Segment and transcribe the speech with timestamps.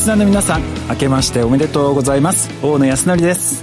[0.00, 2.48] リスナーの皆さん明けましておめでとうございます。
[2.62, 3.62] 大野康則です。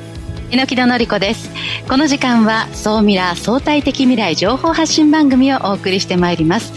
[0.52, 1.50] 榎田紀子です。
[1.90, 6.74] この時間は総ミラー相対的未来情報発信番組をお送りしてまいります。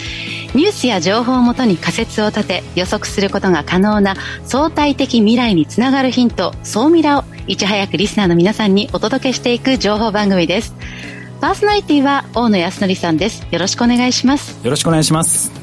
[0.54, 4.14] ニュースや情報をもとに仮説を立て予測することが可能な
[4.46, 10.74] 相対的未来につながるヒント総ミラをいち早くリスナーの皆さんにお届けしていく情報番組です。
[11.42, 13.46] パーソナリティは大野康則さんです。
[13.50, 14.58] よろしくお願いします。
[14.64, 15.59] よろしくお願いします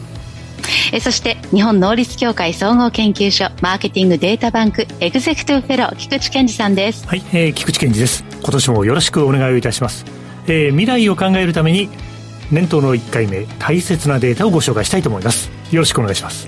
[0.91, 7.07] えそして日本能率協会総合研究所マーケティングデータバンクエグゼクティブフェロー菊池健二さんです。
[7.07, 8.23] はい、えー、菊池健二です。
[8.41, 10.05] 今年もよろしくお願いをいたします、
[10.47, 11.89] えー、未来を考えるために
[12.51, 15.49] 年頭の1回目大切なデータをご紹介したいと思います。
[15.71, 16.47] よろしくお願いします、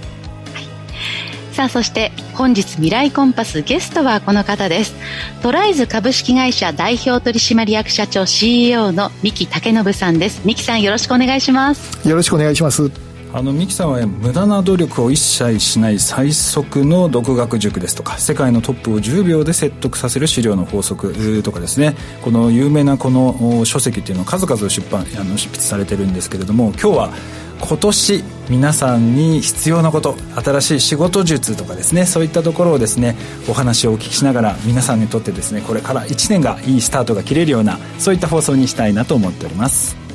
[0.54, 4.96] はい、さあそして本日未来コンパスゲストはこの方です。
[5.42, 10.42] トライズ株式会社代表取締役社長 CEO の三木武信さんです。
[10.46, 12.08] 三木さんよろしくお願いします。
[12.08, 21.96] よろしくお願いしますあの三木さんは無駄な努力を一切しない最速の独学塾ですとか世界のトップを10秒で説得させる資料の法則とかですね。
[22.24, 27.14] この有名なこの書籍っていうのを数々出版あの執筆されてるんですけれども今日は
[27.62, 33.16] 今年皆さんに必要なこと新しい仕事術とかですねそういったところをですね
[33.48, 40.09] お話をお聞きしながら皆さんにとってですねこれから1年がいいスタートが切れるようなそういった放送にしたいなと思っております。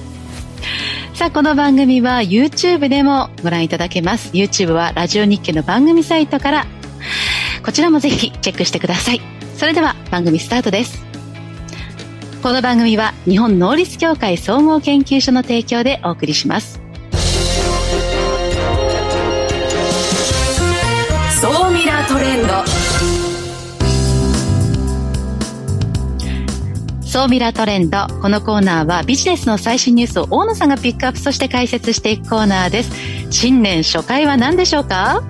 [1.15, 4.33] さあ、この番組は YouTube でもご覧いただけます。
[4.33, 6.67] YouTube はラジオ日経の番組サイトから、
[7.65, 9.21] こちらもぜひチェックしてください。
[9.57, 11.05] それでは番組スタートです。
[12.43, 16.81] この番組は日本能率協会総合研究所の提供でお送りします。
[21.41, 22.74] 総ミラートレンド。
[27.15, 28.09] 総ミラトレンド。
[28.23, 32.91] このコーナーはビジネスの最新ニュースを大野さんがピックアップ、そして解説していくコーナーです。
[33.31, 35.23] 新年初回は何でしょうか？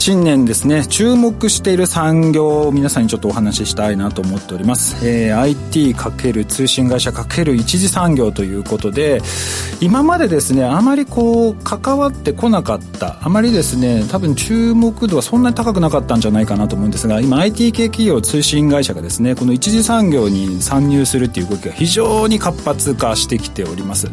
[0.00, 0.86] 新年ですね。
[0.86, 9.20] 注目している産業を皆さんにちょっとお話ししたいなと思っております、えー、IT× 通信会社×一次産業ということで
[9.82, 24.08] 今までですねあまりこう関わってこなかったあまりですね多分注目度はそんなに高くなかったんじゃないかなと思うんですが今 IT 系企業通信会社がですねこの一次産業に参入するっていう動きが非常に活発化してきております。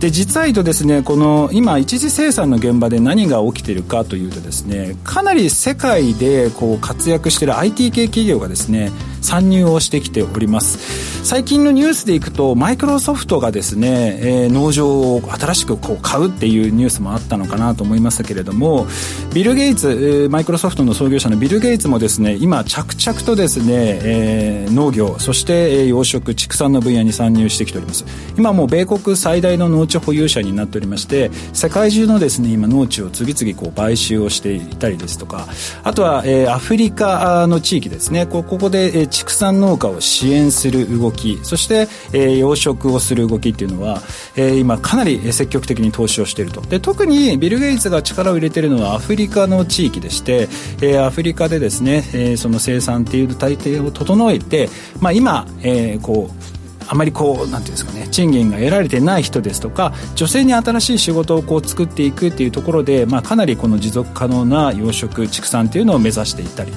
[0.00, 11.20] で実は言うとですねこの今一次生産の現場で何が起きているかというとですねかなり世界でこう活躍している IT 系企業がですね参入をしてきております。
[11.24, 18.86] 最近のニュースでいくとマイクロソフトがですね、えー、農場を新しくこう買うっていうニュースもあったのかなと思いましたけれども
[19.34, 28.04] ビル・ゲイツ、えー、マイクロソフトの創業者のビル・ゲイツもですね今着々とですね、えー、農業そして、養殖畜産の分野に参入してきております。
[28.36, 35.48] 今もう米国最大の農地保有者になっておりまして世界中のですね今農地を次々こう買収をしていたりですとか
[35.82, 38.26] あとは、えー、アフリカの地域ですね。
[38.26, 44.00] ここで、えー、畜産農家を支援する動きそして、えー、養殖をする動きっていうのは、
[44.36, 46.60] えー、今かなり積極的に投資をしていると。
[46.62, 50.48] で特にビル・ゲイツが力を入れているのはアフリカの地域でして、
[50.80, 54.68] えー、アフリカでですね、えー、その生産っていう体制を整えて、
[55.00, 56.60] まあ、今、えー、こう
[56.90, 66.72] あまりこうなんていうんですかね賃金が得られてない人ですとか女性に新しい仕事をこう作っていくっていうところで、まあ、かなりこの持続可能な養殖畜産っていうのを目指していったり。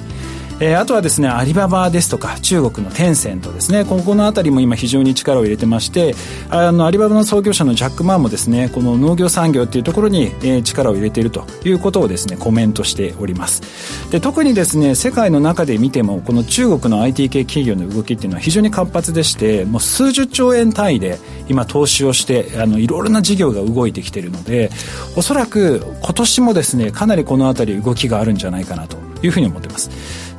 [0.60, 3.84] えー、あとはですねアリババですとか中国のテンセントですね。
[3.84, 6.14] ここの辺りも今非常に力を入れてまして
[6.48, 13.62] あのアリババの創業者のジャック・マンもですねこの農業産業っていうところに、えー、力を入れているということをですねコメントしております。
[14.10, 24.70] で特にですね世界の中で見てもこの中国の IT 系企業の動きっていうのは非常に活発でしてもう数十兆円単位で今投資をしてあのいろいろな事業が動いてきているので
[25.16, 29.90] おそらく今年もですねかなりこの辺り動きがあるんじゃないかなというふうに思ってます。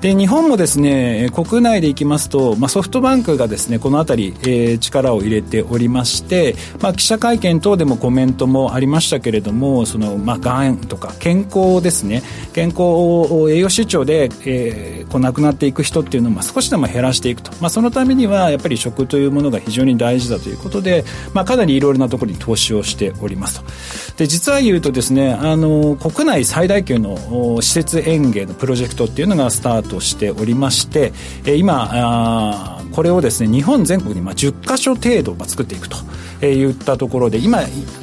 [0.05, 12.21] で日本もですね国内でいきますと、まあ、ソフトバンクがですねこの辺り、えー、力を入れておりまして、まあ、記者会見等でもコメントもありましたけれどもその、まあ、がんとか健康ですね
[12.53, 24.15] 健康を栄養失調で、えー、こう亡くなっていく人っていうのを、少しでも減らしていくと、まあ、そのためにはやっぱり食というものが非常に大事だということで、まあ、かなりいろいろなところに投資をしておりますと。
[24.17, 31.11] で実は言うとですねあの国内最大級の施設園芸のプロジェクトっていうのがスタートしておりまして、
[31.45, 35.97] え今これをですね日本全国に10か所程度作っていくと。
[36.41, 37.61] えー、言ったところで今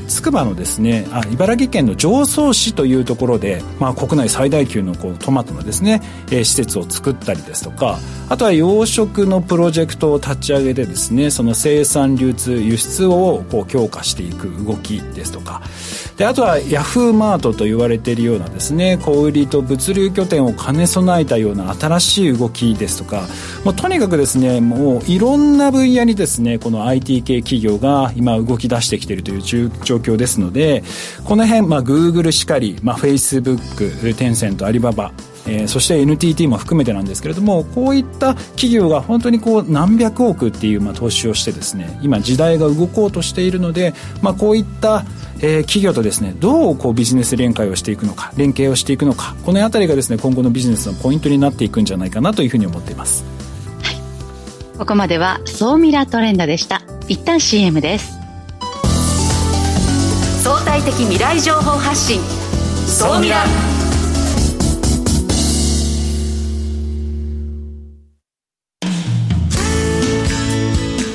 [0.09, 7.99] つくばのですねあ茨城県の常総市というところで、まあ、国内最大級のこうトマトのですね、えー、施設を作ったりですとか
[8.29, 15.63] あとは養殖のプロジェクトを立ち上げてですねその生産流通輸出をこう強化していく動きですとか。
[16.17, 23.27] であとはヤフーマートと言われているようなですね小売りと物流拠点を兼ね備えたような新しい動きですとか。
[23.65, 30.85] もうとにかくですねもういろんな分野にですねこの IT 系企業が今今動き出してきているという状況ですので
[31.25, 35.13] この辺、まあ、Google しかり、まあ、Facebook テンセントアリババ
[35.45, 43.93] えー、そして NTT も含めてなんですけれどもこういった企業が本当にこう何百億っていうまあ投資をしてですね今時代が動こうとしているので、
[44.23, 45.05] まあ、こういった
[45.41, 53.25] え、企業とですねどうこうビジネス連携をしていくのか連携をしていくのかこの辺りがですね今後のビジネスのポイントになっていくんじゃないかなというふうに思っています、
[54.83, 56.83] ここまでは総ミラートレンドでした。
[57.07, 58.19] 一旦 CM です。
[60.43, 62.21] 相対的未来情報発信。
[62.89, 63.45] 総ミラ。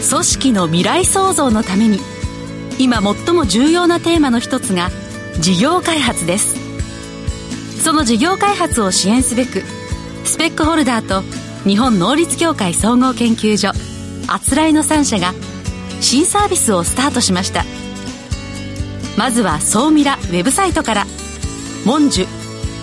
[0.10, 2.00] 組織の未来創造のために
[2.80, 4.90] 今最も重要なテーマの一つが
[5.42, 6.56] 事業開発です。
[7.84, 9.62] その事業開発を支援すべく
[10.24, 13.72] スペックホルダーと日本能率協会総合研究所
[14.28, 15.34] あつらいの3社が
[16.00, 17.66] 新サービスをスタートしました。
[19.18, 21.06] まずは総ミラウェブサイトから
[21.86, 22.28] 「モンジュ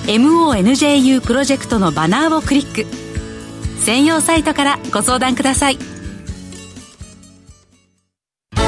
[0.07, 2.87] MONJU プロジェクト」のバナーをクリック。
[3.81, 5.79] 専用サイトからご相談ください。
[8.57, 8.61] 総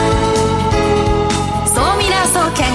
[1.98, 2.66] ミラ総研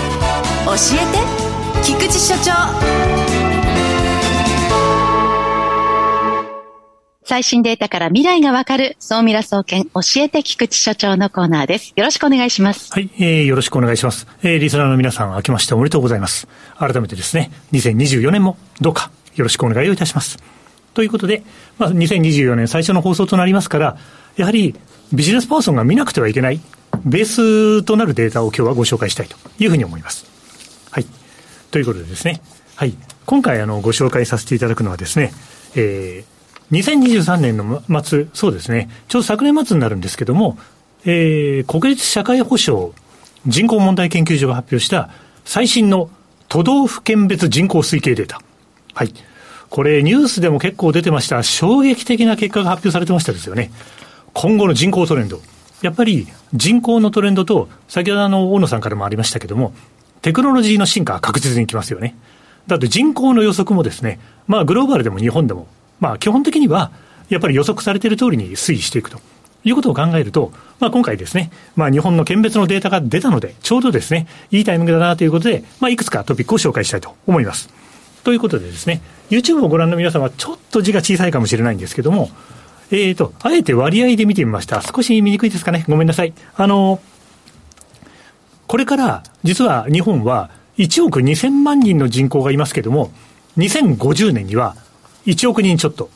[0.65, 3.00] 教えて菊池所長。
[7.31, 11.94] 最新データから未来がわかる、総ミラ総研教えて菊池所長のコーナーです。
[11.95, 12.92] よろしくお願いします。
[12.92, 14.28] はい、えー、よろしくお願いします。
[14.44, 16.50] えー、リスナーの皆さん、明けましておめでとうございます。
[16.78, 20.39] 改めてですね、2024年もどうかよろしくお願いをいたします。
[20.94, 21.44] ということで、
[21.78, 23.98] まあ、2024年最初の放送となりますから、
[24.36, 24.75] やはり
[25.13, 26.60] ビジネスパーソンが見なくてはいけない、
[27.06, 30.25] ベースとなるデータを今日はご紹介したいというふうに思います。
[30.92, 31.06] はい。
[31.72, 32.42] ということでですね、
[32.75, 32.94] はい。
[33.25, 35.31] 今回あのご紹介させていただくのはですね、
[35.78, 36.40] えー、
[36.71, 40.57] 2023年の末、そうですね、ちょうど昨年末になるんですけども、
[41.06, 42.91] えー、国立社会保障
[43.47, 45.09] 人口問題研究所が発表した
[45.45, 46.09] 最新の
[46.47, 48.41] 都道府県別人口推計データ。
[48.94, 49.13] はい。
[49.69, 53.71] これニュースでも結構出てました、衝撃的な結果が発表されてましたですよね。
[54.33, 55.39] 今後の人口トレンド。
[55.81, 59.73] やっぱり人口のトレンドと、先ほどあの、大野さんからもありましたけども、
[60.21, 62.15] テクノロジーの進化は確実にきますよね。
[62.68, 65.68] だって人口の予測もですね、まあグローバルでも日本でも、
[66.01, 66.92] まあ基本的には
[67.30, 69.21] やっぱり予測されている通りに推移していくと
[69.63, 70.51] いうことを考えると、
[70.81, 77.69] まあ今回ですね、まあ日本の県別のデータが出たので、ちょうどですね、いいタイミングだなということで、まあいくつかトピックを紹介したいと思います。
[78.24, 82.30] ということでですね、YouTube をご覧の皆様ちょっと字が小さいかもしれないんですけども、
[82.92, 84.81] えーと、あえて割合で見てみました。
[84.81, 85.86] 少し見にくいですかね？
[85.88, 86.33] ごめんなさい。
[86.56, 87.00] あの、
[88.68, 93.12] これから実は日本は1億2000万人の人口がいますけども、
[93.57, 94.75] 2050年には
[95.25, 96.09] 1億人ちょっと、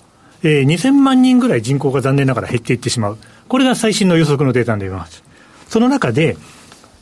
[0.43, 3.17] えー、2000万人ぐらい人口が残念ながら減っていってしまう。
[3.47, 5.23] これが最新の予測のデータになります。
[5.69, 6.37] その中で、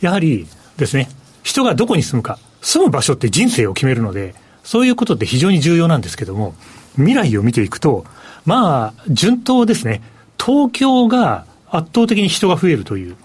[0.01, 0.47] やはり
[0.77, 1.09] ですね、
[1.43, 6.55] 人がどこに住むか、住む場所って人生を決めるので、そういうことって非常に重要なんですけども、
[6.95, 8.05] 未来を見ていくと、
[8.45, 10.01] まあ、順当ですね。
[10.43, 13.15] 東京が圧倒的に人が増えるという、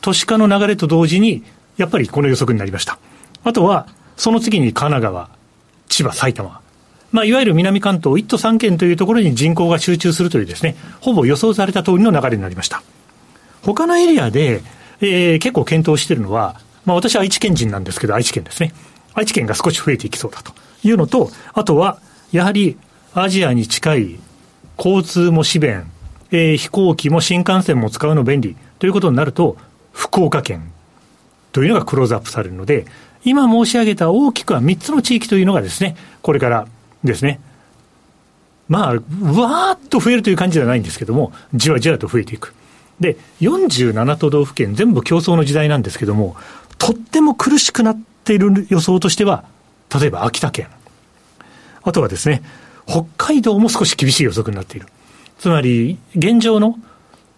[0.00, 1.42] 都市化の流れと同時に、
[1.76, 2.98] やっぱりこの予測になりました。
[3.44, 5.30] あとは、その次に神奈川、
[5.88, 6.60] 千葉、埼玉。
[7.10, 12.82] まあ、いわゆる南関東1都3県というところに人口が集中するというですね、ほぼ予想された通りの流れになりました。
[13.62, 14.62] 他のエリアで、
[15.00, 18.72] えー、結構検討しているのは、まあ、私は愛知県人なんですけど、愛知県ですね。
[19.14, 20.52] 愛知県が少し増えていきそうだと
[20.84, 21.98] いうのと、あとは、
[22.30, 22.76] やはり
[23.14, 24.16] アジアに近い
[24.76, 25.90] 交通も不便、
[26.30, 29.56] えー、飛行機も新幹線も使うの便利ということになると、
[29.92, 30.70] 福岡県
[31.52, 32.86] というのがクローズアップされるので、
[33.24, 36.68] 今申し上げた大きくは3つの地域というのがですね、これから
[37.04, 37.40] ですね、
[38.68, 42.54] まあ、わーっと増えるという感じではないんですけども、じわじわと増えていく。
[43.00, 46.36] で、47都道府県全部競争の時代なんですけども、
[46.78, 49.44] とっても苦しくなっている予想としては、
[49.98, 50.68] 例えば秋田県。
[51.82, 52.42] あとはですね、
[52.86, 54.86] 北海道も少し厳しい予測になっている。
[55.38, 56.76] つまり、現状の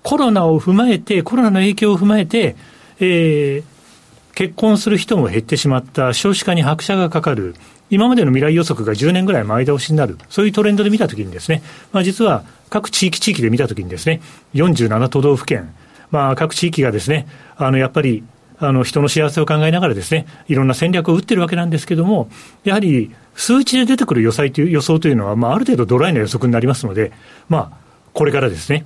[0.02, 2.56] コロナを踏まえて、コロナの影響を踏まえて、
[2.98, 7.54] えー、結婚する人も減ってしまった少子化に拍車がかかる、
[7.90, 14.20] 今までの未来予測が10年ぐらい前倒しになる、そういうトレンドで見たときにですね、まあ、実は各地域地域で見たときにですね、
[14.54, 15.74] 47都道府県、
[16.10, 18.22] まあ、各地域がですね、あの、やっぱり、
[18.58, 22.30] あの、人の幸せを考えながらですね、いろんな戦略を打ってるわけなんですけども、
[22.62, 27.12] やはり数値で出てくる予想という予想というのは、まあ、ある程度ドライな予測になりますので、
[27.48, 27.78] まあ、
[28.12, 28.84] これからですね、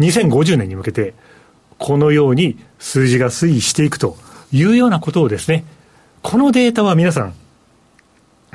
[0.00, 1.14] 2050年に向けて、
[1.78, 4.16] このように数字が推移していくと
[4.52, 5.64] いうようなことをですね、
[6.22, 7.34] このデータは皆さん、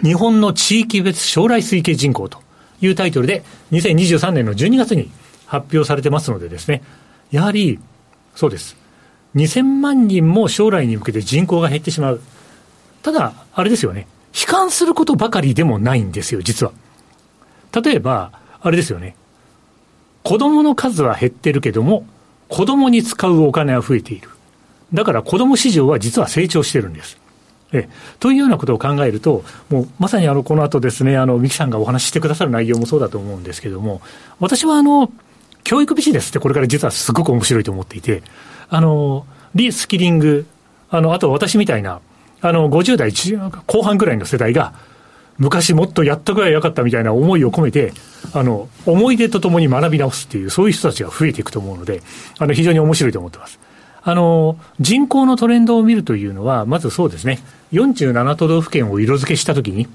[0.04, 2.40] 日本の地域別将来推計人口と
[2.82, 5.10] いうタイトルで、2023年の12月に
[5.46, 6.84] 発表されてますのでですね、
[7.32, 7.80] やはり、
[8.36, 8.76] そうです。
[9.36, 12.22] 2000万人も将来に向けて人口が減ってしまう。
[13.04, 14.08] ただ、あれですよね。
[14.34, 16.74] 悲観することばかりでもないんですよ、実は。
[17.82, 19.16] 例えば、あれですよね。
[20.24, 22.06] 子供の数は減ってるけども、
[22.48, 24.30] 子供に使うお金は増えている。
[24.94, 27.18] だから子供市場は実は成長してるんです。
[27.72, 34.02] えというようなことを考えると、もうまさにあのこの後ですね、あの三木さんがお話ししてくださる内容もそうだと思うんですけれども、
[34.40, 35.12] 私はあの
[35.64, 38.24] 教育ビジネスってこれから実はすごく面白いと思っていて、
[38.70, 40.46] あのリスキリング、
[40.90, 42.02] あのあと私みたいな、
[42.42, 43.12] あの50代
[43.66, 44.74] 後半ぐらいの世代が、
[45.38, 47.94] 昔もっとやったぐらい良かったみたいな思いを込めて、
[48.34, 52.02] あの思い出とともに学び直すっていう、そういう人たちが増えていくと思うので、
[52.38, 53.60] あの非常に面白いと思ってます。
[54.08, 57.40] あの、人口のトレンドを見るというのは、まずそうですね、
[57.74, 59.88] 47都道府県を色付けしたときに、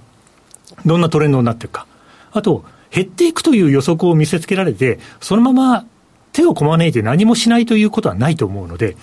[0.85, 1.87] どんなトレンドになっていくか。
[2.33, 5.85] あと、減っていくという予測を見せつけられて、そのまま
[6.33, 8.97] 手をこまねいて何もしないということはないと思うので、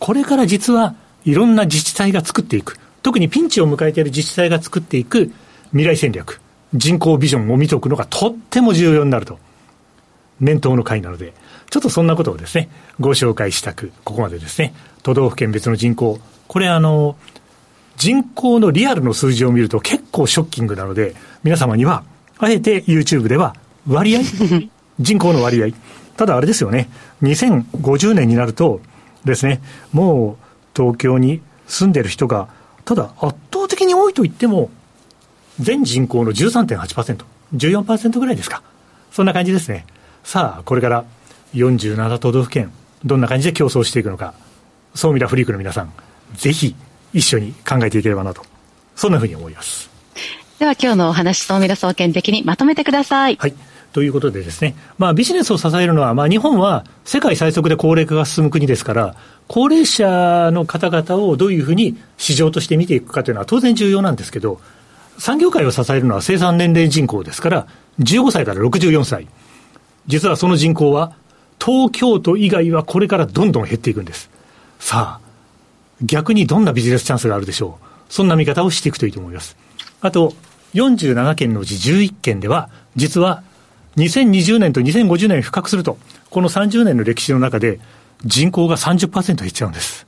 [0.00, 2.78] これから実はいろんな自治体が作っていく。
[3.02, 5.30] 特にピンチを迎えている自治体が作っていく
[5.70, 6.40] 未来戦略、
[6.74, 9.38] 人口ビジョンを見ておくのがとっても重要になると。
[10.40, 11.32] 念頭の会なので、
[11.70, 17.16] ちょっとそんなことをですね、ご紹介したく、ここまでですね、都道府県別の人口、これあの、
[17.96, 22.04] 人口のリアルの数字を見ると結構ショッキングなので、皆様には、
[22.38, 23.54] あえて YouTube では
[23.86, 24.20] 割合、
[25.00, 25.68] 人口の割合。
[26.16, 26.88] ただあれですよね、
[27.22, 28.80] 2050年になると
[29.24, 29.60] ですね、
[29.92, 30.44] もう
[30.74, 32.48] 東京に住んでる人が、
[32.84, 34.70] ただ圧倒的に多いと言っても、
[35.60, 38.62] 全人口の13.8%、14%ぐらいですか。
[39.12, 39.86] そんな感じですね。
[40.24, 41.04] さあ、これから
[41.54, 42.72] 47都道府県、
[43.04, 44.34] どんな感じで競争していくのか、
[44.94, 45.92] 総ミラフリークの皆さん、
[46.34, 46.74] ぜひ
[47.12, 48.42] 一緒に考えていければなと、
[48.96, 49.88] そんなふうに思います。
[50.58, 53.36] では今日のお話、総ミラ総研的にまとめてください。
[53.36, 53.54] はい。
[53.92, 64.60] ということでですね、まあビジネスを支えるのは、まあ日本は世界最速で高齢化が進む国ですから、高齢者の方々をどういうふうに市場として見ていくかというのは当然重要なんですけど、
[65.18, 67.66] 産業界を支えるのは生産年齢人口ですから、
[68.00, 69.26] 15歳から64歳。
[70.06, 71.12] 実はその人口は
[71.60, 74.30] 東京都以外はこれからどんどん減っていくんです。
[74.78, 75.28] さあ、
[76.02, 77.86] 逆にどんなビジネスチャンスがあるでしょう？
[78.08, 79.56] そんな見方をしていくといいと思います。
[80.00, 80.34] あと、
[80.74, 83.42] 47件のうち11件では、実は
[83.96, 85.98] 2020年と2050年比較すると、
[86.30, 87.80] この30年の歴史の中で
[88.24, 90.06] 人口が30%減っちゃうんです。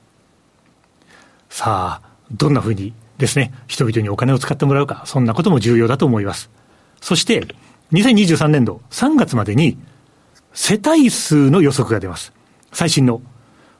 [1.49, 6.50] さあ、どんなふうにですね、人々にお金を使ってもらうか、そんなことも重要だと思います。
[7.00, 7.45] そして、
[7.92, 9.76] 2023年度3月までに
[10.52, 12.33] 世帯数の予測が出ます。
[12.73, 13.23] 最新の。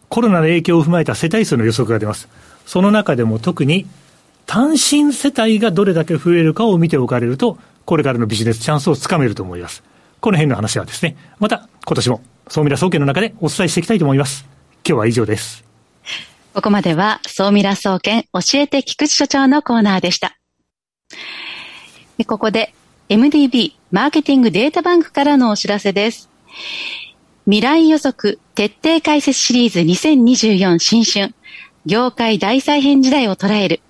[0.09, 2.29] コロナの影響を踏まえた世帯数の予測が出ます。
[2.67, 3.87] その中でも特に
[4.47, 9.85] 単身世帯がどれだけ増えるかを見ておかれると、これからのビジネスチャンスをつかめると思います。
[10.21, 14.45] この辺の話はですね、また今年も総ミラ総研の中でお伝えしていきたいと思います。
[14.85, 15.65] 今日は以上です。
[16.53, 20.37] ここまでは総ミラ総研教えて菊池所長のコーナーでした。
[22.27, 22.75] ここで
[23.09, 26.30] MDB マーケティングデータバンクからのお知らせです。
[27.47, 31.35] 未来予測徹底解説シリーズ2024新春
[31.87, 33.81] 業界大再編時代を捉える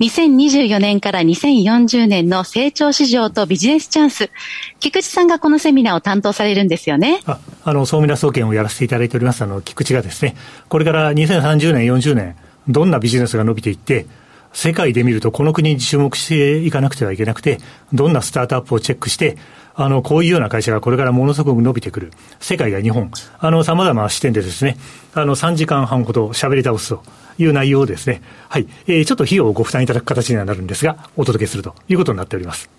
[0.00, 4.30] 2024年から2040年の成長市場とビジネスチャンス。
[4.78, 7.20] 菊池さんがこのセミナーを担当されるんですよね。
[7.26, 10.36] あ、あの、総務総研をやらせていただいております、あの、菊池がですね、
[10.68, 12.36] これから2030年、40年、
[12.68, 14.06] どんなビジネスが伸びていって、
[14.52, 17.58] 世界で見るとこの国に注目していかなくてはいけなくて、
[17.92, 19.36] どんなスタートアップをチェックして、
[19.74, 22.12] あの、こういうような会社がこれからものすごく伸びてくる。
[22.40, 23.10] 世界や日本。
[23.38, 24.76] あの、様々な視点でですね、
[25.14, 27.02] あの、3時間半ほど喋り倒すと
[27.38, 32.70] いう内容をですね、はい、えー、ちょっと費用をご負担いただく形にはなるんですが、お届けするということになっております。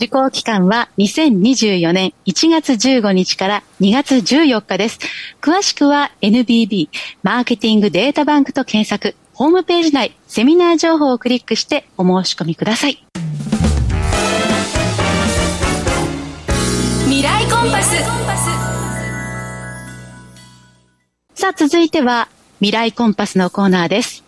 [0.00, 4.98] 受講期間は2024年1月15日から2月14日です。
[5.42, 6.88] 詳しくは NBB
[7.22, 13.04] マーケティングデータバンクと検索、ホームページ内セミナー情報をクリックしてお申し込みください。
[21.50, 22.28] あ続いては
[22.60, 24.22] 未来コンパスのコーナーです。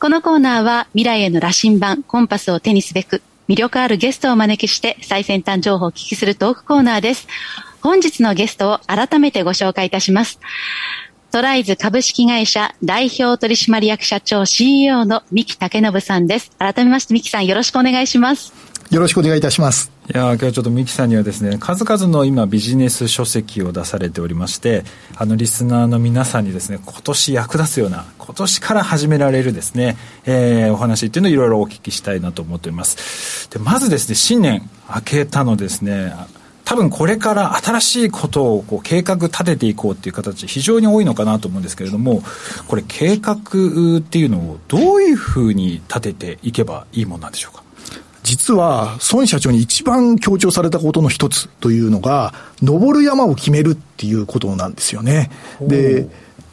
[0.00, 7.28] このコーナーは未来への羅針盤コンパスを手にすべく魅力あるゲストをお招きして最先端情報をお聞きするトークコーナーです。
[7.82, 10.40] 本日のゲストを改めてご紹介いたします。
[11.32, 16.50] トライズ株式会社代表取締役社長 CEO の三木武信さんです。
[16.58, 18.73] 改めまして三木さんよろしくお願いします。
[18.90, 19.90] よろしくお願いいたします。
[20.12, 24.84] いや今日ちょっと三木さんにはですね数々の今ビジネス書籍を出されておりまして
[25.16, 36.12] あのリスナーの皆さんにですね今年役立つような今年から始められるですね、えー、お話っていうのをいろいろお聞きしたいなと思っておりますでまずですね新年明けたのですね
[36.66, 42.22] 多分これから新しいことをこう計画立てていこうっていう形非常に多いのかなと思うんですけれども
[42.68, 43.34] これ計画
[43.98, 47.63] っていうのをどういうふうに立てていけばいいものなんでしょうか？
[48.24, 55.30] 実は、孫社長に一番強調されたことの一つというのが、登る山を決めるっていうことなんですよね。
[55.60, 56.08] で、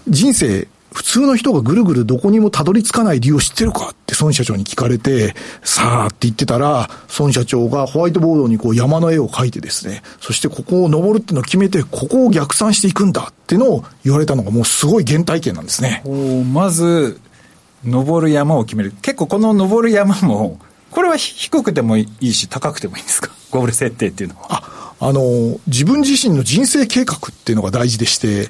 [0.08, 16.04] 人生、普通の人がぐるぐるどこにもたどり着かない理由を知ってるかって孫社長に聞かれて、さあって言ってたら、孫社長がホワイトボードにこう山の絵を描いてですね、そしてここを登るっていうのを決めて、ここを逆算していくんだっていうのを言われたのがもうすごい原体験なんですね。
[16.51, 17.22] まず、
[17.86, 18.94] 登る山を決める。
[19.01, 20.60] 結構この登る山も、
[20.91, 23.31] これは低くてもいいし、高くてもいいんですか？
[23.50, 24.48] ゴール設定っていうのは。
[24.50, 28.50] あ、あの、自分自身の人生計画っていうのが大事でして、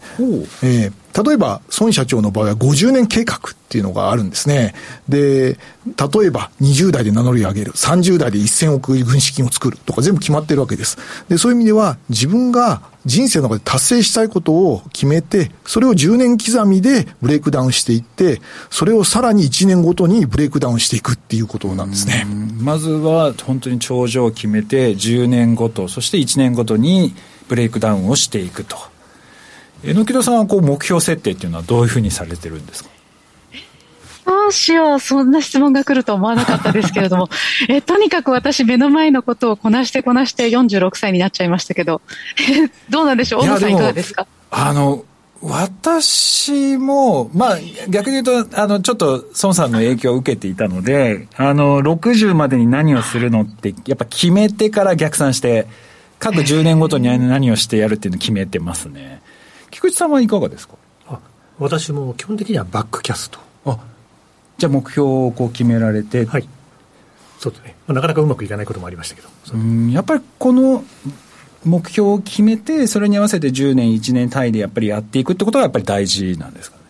[0.64, 4.76] えー、例えば、孫社長の場合は50年計画っていうのがあるんですね。
[5.08, 10.98] で、例えば20代で名乗り上げる、30代で1000億軍資金を作るとか全部決まってるわけです。
[11.30, 22.28] で、そういう意味では自分が人生の中で達成したいことを決めて、それを10年刻みでブレイクダウンしていって、それをさらに1年ごとにブレイクダウンしていくっていうことなんですね。
[22.60, 27.16] まずは本当に頂上を決めて、10年ごと、そして1年ごとに
[27.48, 28.78] ブレイクダウンをしていくと。
[29.84, 32.91] 榎木戸さんはこう目標設定っていうのはどういうふうにされてるんですか？
[34.26, 37.30] どうしよう、そんな質問が来ると思わなかったですけれども、
[37.70, 42.02] えとにかく私、目の前のことをこなしてこなして46歳になっちゃいましたけど、
[42.90, 44.28] どうなんでしょう、小野さん、いかがですか？
[44.52, 45.06] あの
[45.44, 47.58] 私も、まあ、
[47.90, 55.66] 逆に言うと、あの、ちょっと、孫さんの影響を受けていたので、あの、60までに何をするのって、やっぱ決めてから逆算して、
[56.20, 59.22] 各10年ごとに 何をしてやるっていうのを決めてますね。
[59.72, 60.76] 菊池さんはいかがですか？
[61.10, 61.18] あ
[61.58, 63.40] 私も基本的にはバックキャスト。
[63.66, 63.78] あ
[64.62, 66.26] じゃあ目標をこう決められて。
[66.26, 66.48] はい。
[67.40, 69.30] そうですね、まあ、なかなかうまくいかないこともありましたけど。
[69.56, 69.58] う。
[69.58, 70.84] んやっぱりこの
[71.66, 76.84] 目標を決めてそれに合わせて10年1年単位でやっぱりやっていくってことがやっぱり大事なんですかね。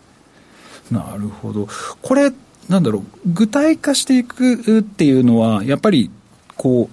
[0.99, 1.69] なるほど。
[2.01, 2.34] これ
[2.67, 3.03] なんだろう。
[3.25, 6.12] 具体化していくっていうのはやっぱり
[6.57, 6.89] こ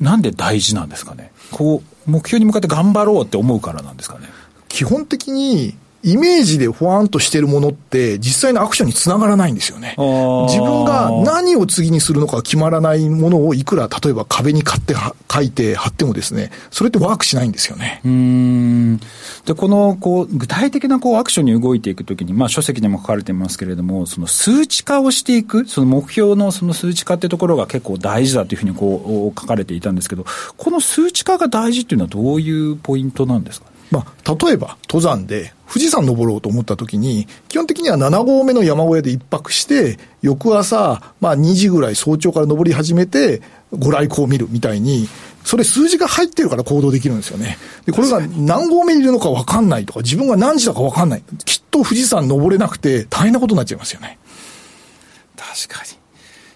[0.00, 1.30] うなんで大事なんですかね。
[1.50, 4.28] こう目標に向かって頑張ろうって思うからなんですかね。
[4.68, 5.76] 基本的に
[6.08, 9.94] イメージでふわんとしてるものって、実際のアクションにつながらないんですよね。
[9.98, 14.94] 自分が何を次にするのか決まらないものをいくら、例えば壁に買って
[15.32, 18.00] 書いて貼ってもですね、それってワークしないんですよね。
[18.04, 18.96] うん。
[19.44, 30.24] で、この、こう、具体的なこうアクションに動いていくときに、まあ書籍でも書かれてますけれども、その数値化をしていく、その目標のその数値化ってところが結構大事だというふうにこう書かれていたんですけど、
[30.56, 33.66] この数値化が大事っていうのはどういうポイントなんですか？
[33.90, 43.42] まあ、例えば、登山で富士山登ろうと思った時に、基本的には7合目の山小屋で一泊して、翌朝、まあ2時ぐらい早朝から登り始めて、
[43.76, 45.08] ご来光を見るみたいに、
[45.44, 47.58] それ数字が入ってるから行動できるんですよね。
[47.86, 51.22] で、これが何合目にいるのか分かんないとか、自分が何時だか分かんない。
[51.44, 54.18] きっと富士山登れなくて大変なことになっちゃいますよね。
[55.36, 55.97] 確かに。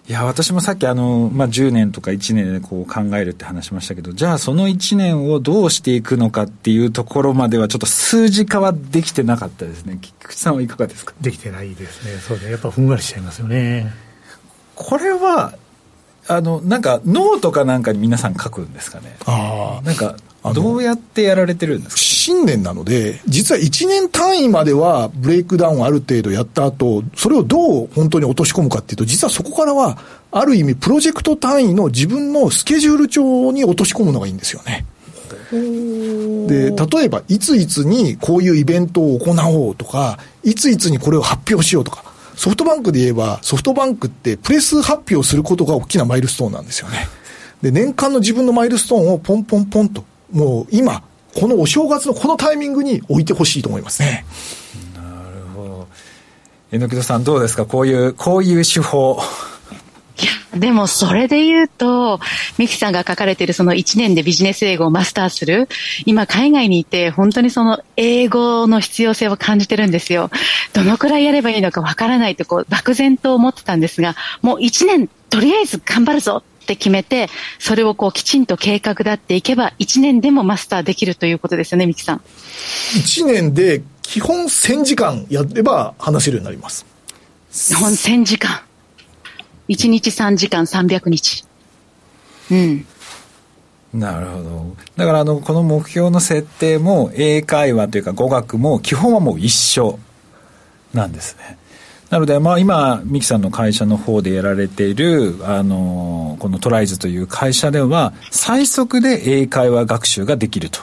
[0.09, 9.99] いや、私もさっきあの、まあ、10年とか1年でこう考えるって話しましたけど、じゃあその1年をどうしていくのかっていうところまではちょっと数字化はできてなかったですね。
[10.01, 11.13] 菊池さんはいかがですか？
[11.21, 12.17] できてないですね。
[12.19, 12.51] そうね。
[12.51, 13.93] やっぱふんわりしちゃいますよね。
[14.75, 15.53] これは、
[16.27, 19.15] あの、なんか、ノートかなんかに皆さん書くんですかね。
[19.25, 19.85] ああ。
[19.85, 20.15] なんか、
[20.51, 22.01] どうやってやられてるんですか？
[22.01, 29.97] 新年なので、実は1年単位まではブレイクダウンある程度やった後、それをどう本当に落とし込むかっていうと、実はそこからは、
[30.31, 34.85] ある意味プロジェクト単位の自分のスケジュール帳に落とし込むのがいいんですよね。
[35.51, 42.03] で、例えば、いついつにこういうイベントを行おうとか、いついつにこれを発表しようとか、
[42.35, 47.07] ソフトバンクで言えば、ソフトバンクってプレス発表することが大きなマイルストーンなんですよね。
[47.61, 51.03] で、年間の自分のマイルストーンをポンポンポンともう今、
[51.35, 54.25] このお正月のこのタイミングに置いてほしいと思いますね。
[54.95, 55.87] なるほど。
[56.71, 57.65] 榎木戸さんどうですか？
[57.65, 59.19] こういう、こういう手法。
[60.19, 62.19] いや、でもそれで言うと、
[62.59, 65.67] ミキさんが書かれているその1年でビジネス英語をマスターする、
[66.05, 70.29] 今海外にいて本当にその英語の必要性を感じてるんですよ。
[70.73, 82.21] どのくらいやればいいのかわからないとこう漠然と思ってたんですが、もう1年とりあえず頑張るぞって決めて、それをこうきちんと計画だっていけば、1年でもマスターできるということですよね、三木さん。
[82.95, 86.85] 1年で基本1000時間やれば話せるようになります。
[87.51, 88.61] 基本1000時間。
[89.69, 91.45] 1日3時間300日。
[92.51, 92.85] うん。
[93.93, 94.75] なるほど。
[94.97, 99.99] だからあの、この目標の設定も英会話というか語学も基本はもう一緒
[100.93, 101.57] なんですね。
[102.13, 110.79] なので、まあ、今、三木さんの会社の方でやられている、あの、このトライズという会社では、最速で英会話学習ができると。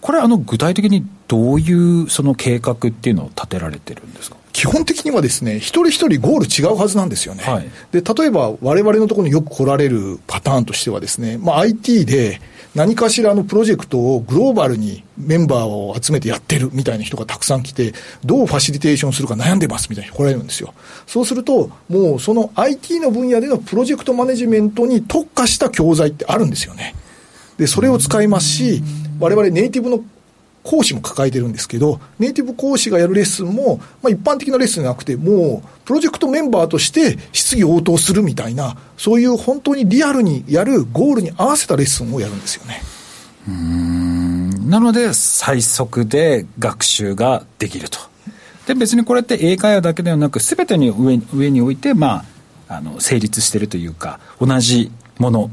[0.00, 1.70] これ、あの、具体的にどうい
[2.04, 4.36] うその計画っていうのを立てられてるんですか？
[4.56, 7.44] 基本的にはですね、一人一人ゴール違うはずなんですよね。
[7.44, 12.40] はい、で、例えば我々のところによく来られるパターンとしてはですね、まあ IT で
[12.74, 17.92] 何かしらのプロジェクトをグローバルにメンバーを集めてやってるみたいな人がたくさん来て、
[18.24, 20.72] どうファシリテーションするか悩んでますみたいな人来られるんですよ。
[21.06, 26.94] そうすると、もうその IT の分野でのプロジェクトマネジメントに特化した教材ってあるんですよね。
[27.58, 28.82] で、それを使いますし、
[29.20, 30.02] 我々ネイティブの
[30.66, 42.82] 講師も抱えてるんですけど、ネイティブ講師がやるレッスンも、まあ、一般的なレッスンじゃなくて、もう、プロジェクトメンバーとして質疑応答するみたいな、そういう本当にリアルにやるゴールに合わせたレッスンをやるんですよね。
[43.48, 48.00] うんなので、最速で学習ができると。
[48.66, 52.24] で、別にこれって英会話だけではなく、すべてに上上において、ま
[52.68, 55.50] あ、あの、成立してるというか、同じもの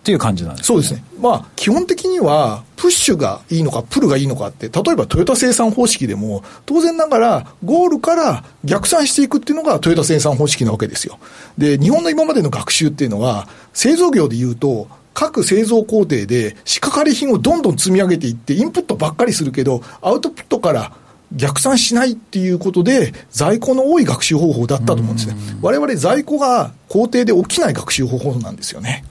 [0.00, 1.04] っていう感じなんです、ね、そうですね。
[1.20, 11.18] まあ、基本的には、プッシュがいいのか、プルがいいのかって、例えばトヨタ生産方式でも、当然ながら、ゴールから逆算していくっていうのがトヨタ生産方式なわけですよ。
[11.58, 20.92] で、日本の今までの学習っていうのは、製造業で言うと、各製造工程で仕掛かり品をどんどん積み上げていって、インプットばっかりするけど、アウトプットから
[21.32, 25.36] 逆算しないっていうことで、在庫の多い学習方法だったと思うんですね。
[25.60, 29.04] 我々在庫が工程で起きない学習方法なんですよね。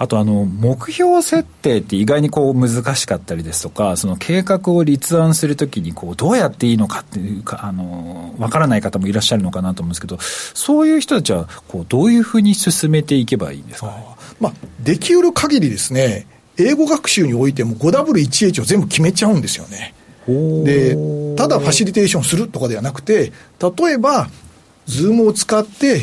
[0.00, 14.04] あとあの、目標設定って意外にこう難しかったりですとか、その計画を立案するときにこうどうやっていいのかっていうか、あの、わからない方もいらっしゃるのかなと思うんですけど、そういう人たちはこうどういうふうに進めていけばいいんですか、ね、
[14.38, 19.94] まあ、できうる限りですね、英語学習においても 5W1H を全部決めちゃうんですよね。
[20.28, 20.96] で、
[21.36, 24.28] ただファシリテーションするとかではなくて、例えば、
[24.86, 26.02] ズームを使って、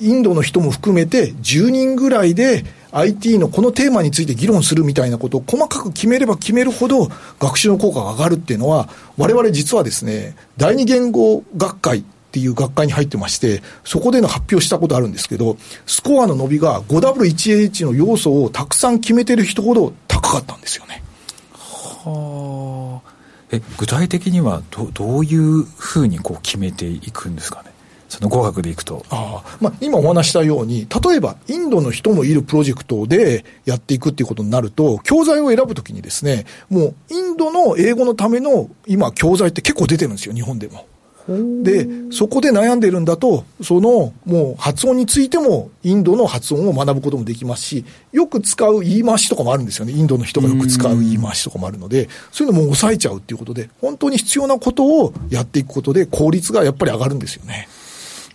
[0.00, 21.02] インドの人も含めて10人ぐらいで IT のこのテーマについて議論するみたいなことを細かく決めれば決めるほど学習の効果が上がるっていうのは、我々実はですね、第二言語学会っていう学会に入ってまして、そこでの発表したことあるんですけど、スコアの伸びが 5W1H の要素をたくさん決めてる人ほど高かったんですよね。
[21.52, 23.12] はあ。
[23.52, 27.70] え、具体的にはどどういうふうにこう決めていくんですかね？
[28.08, 29.04] その語学でいくと。
[29.10, 40.86] あまあ、今お話したように、例えばインドの人もいるプロジェクトでやっていくっていうことになると、教材を選ぶときにですね、もうインドの英語のための今教材って結構出てるんですよ、日本でも。
[41.28, 49.92] で、そこで悩んでるんだと、その、もう発音についても、インドの発音を学ぶこともできますし、よく使う言い回しとかもあるんですよね。
[49.92, 57.68] インドの人がよく使う言い回しとかもあるので、そういうのも抑えちゃうっていうことで、本当に必要なことをやっていくことで、効率がやっぱり上がるんですよね。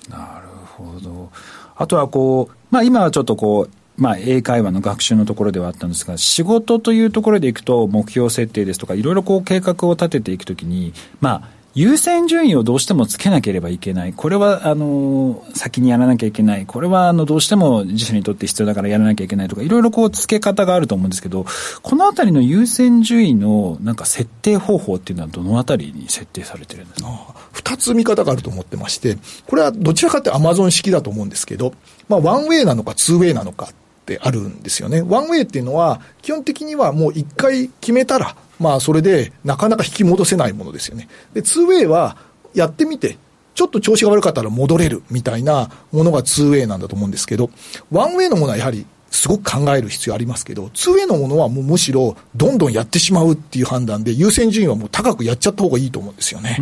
[0.09, 1.31] なるほど。
[1.75, 14.13] あとはこう、まあ今はちょっとこう、まあ、英会話の学習のところではあったんですが、仕事というところでいくと、目標設定ですとか、いろいろこう計画を立てていくときに、まあ、優先順位をどうしてもつけなければいけない。
[14.13, 16.65] これは、あの、先にやらなきゃいけない。
[16.65, 21.45] これは、あの、どうしても自社にとって必要だからやらなきゃいけないとか、いろいろこう、付け方があると思うんですけど、
[21.81, 27.36] このあたりの優先順位の、なんか設定方法っていうのはどのあたりに設定されてるんですか？
[27.53, 31.73] 二つ見方があると思ってまして、これはどちらかってアマゾン式だと思うんですけど、
[32.10, 33.73] まあ、ワンウェイなのかツーウェイなのかっ
[34.05, 35.01] てあるんですよね。
[35.01, 41.10] ワンウェイっていうのは、基本的にはもう一回決めたら、まあ、それでなかなか引き戻せないものですよね。
[41.34, 42.15] で、2ウェイは、
[42.54, 43.17] やってみて、
[43.56, 47.50] ちょっと調子が悪かったら戻れるみたいなものが 2way なんだと思うんですけど、
[47.91, 56.58] 1way のものはやはりすごく考える必要ありますけど、2way のものはもうむしろどんどんやってしまうっていう判断で優先順位はもう高くやっちゃった方がいいと思うんですよね。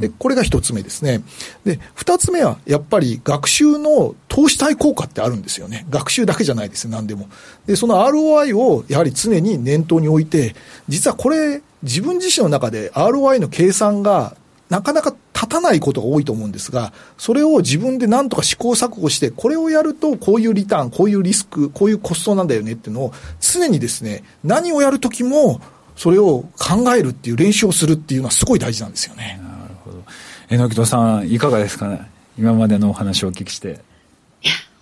[0.00, 1.22] で、これが一つ目ですね。
[1.64, 5.86] で、二つ目はやっぱり学習の投資対効果ってあるんですよね。
[5.90, 7.28] 学習だけじゃないです何でも。
[7.66, 10.56] で、その ROI をやはり常に念頭に置いて、
[10.88, 14.34] 実はこれ自分自身の中で ROI の計算が
[14.72, 25.60] なかなか立たないことが多いと思うんですが、それを自分でなんとか試行錯誤して、これをやるとこういうリターン、こういうリスク、こういうコストなんだよねっていうのを常にですね、何をやるときも
[25.94, 29.38] それを考えるっていう練習をするっていうのはすごい大事なんですよね。
[29.42, 30.02] なるほど。
[30.48, 32.08] 榎戸さん、いかがですかね？
[32.38, 33.80] 今までのお話をお聞きして。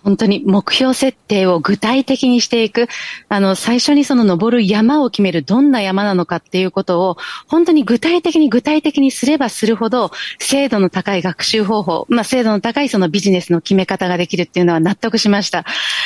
[0.03, 2.87] 本当に目標設定を具体的にしていく。
[3.29, 15.65] あの、最初にその登る山を決める、どんな山なのかっていうことを、本当に具体的に具体的にすればするほど、精度の高い学習方法、まあ、精度の高いそのビジネスの決め方ができるっていうのは納得しました。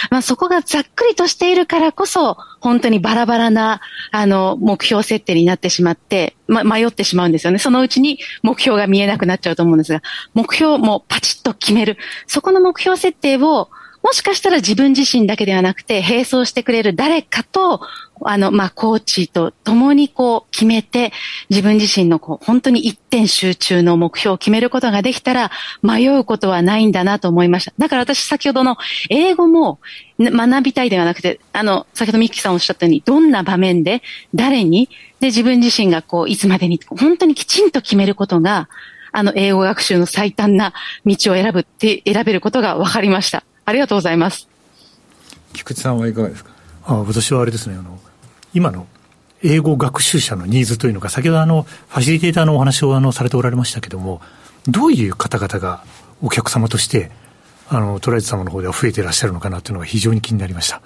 [0.09, 3.81] まあ、そこがざっくりとしているからこそ、本当にバラバラな、
[4.11, 7.59] あの、目標設定になってしまって、ま、迷ってしまうんですよね。
[7.59, 10.01] そのうちに目標が見えなくなっちゃうと思うんですが、
[10.33, 11.97] 目標もパチッと決める。
[12.27, 13.69] そこの目標設定を、
[14.05, 17.81] もしかしたら自分自身だけではなくて、並走してくれる誰かと、
[18.23, 21.11] あの、まあ、コーチと共にこう決めて、
[21.49, 25.49] 自分自身のこう、本当に一点集中の目標を決めることができたら、
[25.81, 27.73] 迷うことはないんだなと思いました。
[27.79, 28.77] だから私先ほどの
[29.09, 29.79] 英語も
[30.19, 34.03] 学びたいではなくて、あの、先ほどミッキーさんおっしゃったように、どんな場面で、
[34.35, 34.87] 誰に、
[35.19, 38.69] で、自分自身がこう、いつまでに、本当にきちんと決めることが、
[39.11, 40.73] あの、英語学習の最短な
[41.07, 43.43] 道を選ぶって、選べることが分かりました。
[43.65, 44.47] ありがとうございます。
[45.53, 46.51] 菊池さんはいかがですか？
[46.85, 47.99] あ私はあれですね、あの、
[48.53, 48.87] 今の
[49.43, 54.21] 英語学習者のニーズというのが、先ほどあの、ファシリテーターのお話をあの、されておられましたけども、
[54.67, 55.83] どういう方々が
[56.21, 57.11] お客様として、
[57.69, 60.81] あの、トライズ様の方では増えていらっしゃるのかなというのが非常に気になりました。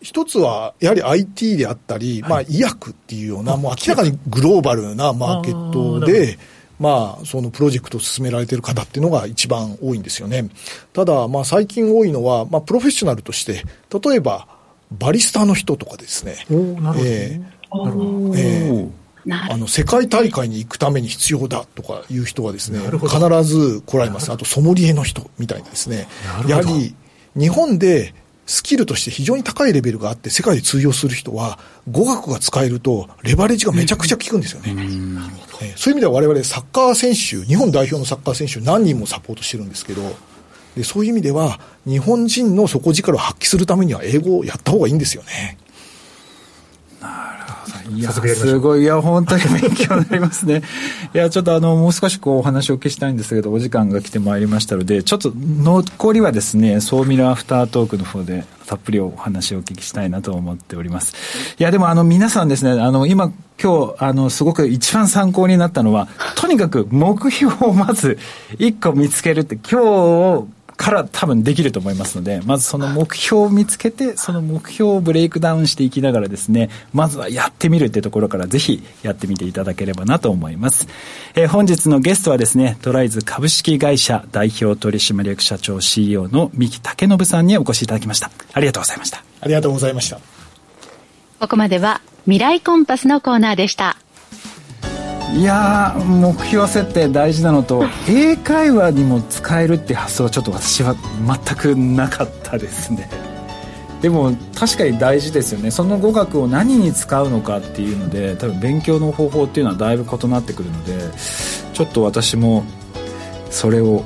[0.00, 6.38] 一つは、やはり IT であったり、はい、まあ、医薬っていうような、もう明らかにグローバルなマーケットで、
[6.82, 10.48] まあ、そのプロジェクトを進められている方っていうのが一番多いんですよね。
[10.92, 13.62] ただ、まあ、最近多いのは、まあ、プロフェッショナルとして、
[14.04, 14.48] 例えば、
[14.90, 16.44] バリスタの人とかですね。
[16.50, 17.00] なるほど。
[17.06, 24.32] えー、えー、あの世界大会に行くために必要だとかいう人はですね、必ず来られます。
[24.32, 26.08] あとソムリエの人みたいなですね。
[26.48, 26.96] やはり
[27.36, 28.12] 日本で
[28.46, 31.58] スキルとして非常に高いレベルがあって世界で通用する人は
[31.90, 34.74] 語学が使えるとレバレッジがめちゃくちゃ効くんですよね。
[34.76, 40.02] えそういう意味では我々サッカー選手、日本代表のサッカー選手何人もサポートしてるんですけど、
[40.76, 45.58] でそういう意味では日本人の底力を発揮するためには英語をやった方がいいんですよね。
[47.98, 50.62] いや、すごい、いや、本当に勉強になりますね。
[51.14, 61.14] いや、ちょっとあの、もう少しこう、お話をお聞きしたいんですけど、お時間が来てまいりましたので、ちょっと残りはですね、総ミラーアフタートークの方で、たっぷりお話をお聞きしたいなと思っております。
[61.58, 68.18] いや、でもあの、皆さんですね、あの、今、今日、あの、すごく一番参考になったのは、とにかく目標をまず
[68.58, 80.88] 一個見つけるって、今日、から多分できると思いますので、まずその目標を見つけて、その目標をブレイクダウンしていきながらですね、まずはやってみるってところからぜひやってみていただければなと思います。
[81.34, 88.30] えー、本日のゲストはですね、トライズ株式会社代表取締役社長 CEO の三木武信さんにお越しいただきました。
[88.52, 89.24] ありがとうございました。
[89.40, 90.18] ありがとうございました。
[91.40, 93.96] ここまでは未来コンパスのコーナーでした。
[95.34, 103.08] いや目標設定大事なのと英会話にも使えるって発想はちょっと私は全くなかったですね。
[104.02, 105.70] でも確かに大事ですよね。
[105.70, 110.98] その語学を何に使うのかっていうので多分勉強の方法っていうのはだいぶ異なってくるので
[111.72, 112.64] ちょっと私も
[113.50, 114.04] それを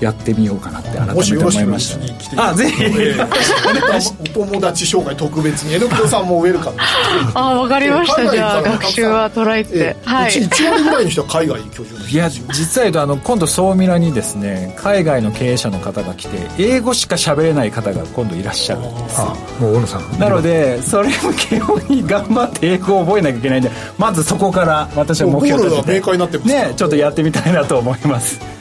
[0.00, 1.98] やってみようかなって改めて思いまし
[2.34, 2.50] た。
[2.50, 2.84] あぜひ、
[4.20, 6.76] お友達紹介特別に N プロさんもウェルカム
[7.34, 8.30] あわかりました。
[8.30, 19.20] じゃあ学習はトライって、はい、うち1割ぐらいの人は海外居住いや実は言うとあの今度総ミラにですね海外の経営者の方が来て英語しか喋れない方が今度いらっしゃるんです。
[19.20, 20.18] よもう大野さん。
[20.18, 28.53] なのでそれ向けように頑張って英語を覚えなきゃいけないんでまずそこから私は目標としてねちょっとやってみたいなと思います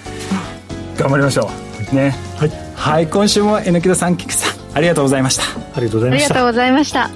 [0.98, 1.50] 頑張りましょ
[1.92, 1.96] う。
[1.96, 2.16] ね。
[2.38, 5.44] はい、はい、今週も榎木戸さん菊さんありがとうございました。
[5.76, 6.26] ありがとうございました。
[6.26, 7.10] ありがとうございました。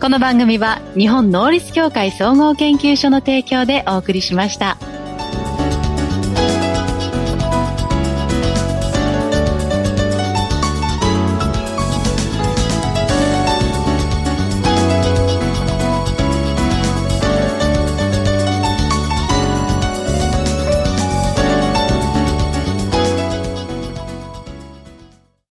[0.00, 4.78] この番組は日本能率協会総合研究所の提供でお送りしました。